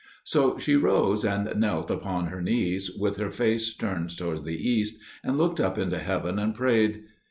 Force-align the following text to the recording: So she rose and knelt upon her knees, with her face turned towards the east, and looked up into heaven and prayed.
So 0.23 0.57
she 0.57 0.75
rose 0.75 1.23
and 1.23 1.47
knelt 1.59 1.91
upon 1.91 2.25
her 2.29 2.41
knees, 2.41 2.89
with 2.91 3.17
her 3.17 3.29
face 3.29 3.75
turned 3.77 4.09
towards 4.17 4.41
the 4.45 4.57
east, 4.57 4.95
and 5.23 5.37
looked 5.37 5.59
up 5.59 5.77
into 5.77 5.99
heaven 5.99 6.39
and 6.39 6.55
prayed. 6.55 7.03